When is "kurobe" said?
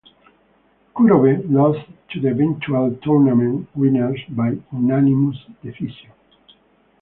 0.95-1.43